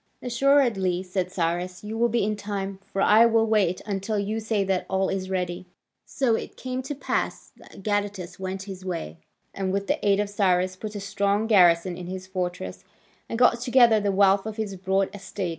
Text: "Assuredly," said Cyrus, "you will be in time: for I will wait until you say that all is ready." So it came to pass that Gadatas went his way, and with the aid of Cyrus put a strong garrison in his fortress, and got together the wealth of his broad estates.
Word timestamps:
"Assuredly," 0.23 1.03
said 1.03 1.31
Cyrus, 1.31 1.83
"you 1.83 1.95
will 1.95 2.09
be 2.09 2.23
in 2.23 2.35
time: 2.35 2.79
for 2.87 3.03
I 3.03 3.27
will 3.27 3.45
wait 3.45 3.81
until 3.85 4.17
you 4.17 4.39
say 4.39 4.63
that 4.63 4.87
all 4.89 5.09
is 5.09 5.29
ready." 5.29 5.67
So 6.07 6.33
it 6.33 6.57
came 6.57 6.81
to 6.81 6.95
pass 6.95 7.51
that 7.57 7.83
Gadatas 7.83 8.39
went 8.39 8.63
his 8.63 8.83
way, 8.83 9.19
and 9.53 9.71
with 9.71 9.85
the 9.85 10.03
aid 10.03 10.19
of 10.19 10.27
Cyrus 10.27 10.75
put 10.75 10.95
a 10.95 10.99
strong 10.99 11.45
garrison 11.45 11.97
in 11.97 12.07
his 12.07 12.25
fortress, 12.25 12.83
and 13.29 13.37
got 13.37 13.59
together 13.61 13.99
the 13.99 14.11
wealth 14.11 14.47
of 14.47 14.57
his 14.57 14.75
broad 14.75 15.13
estates. 15.13 15.49